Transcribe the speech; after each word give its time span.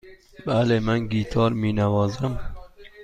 بله، 0.45 0.79
من 0.79 1.07
گیتار 1.07 1.53
می 1.53 1.73
نوازم. 1.73 2.39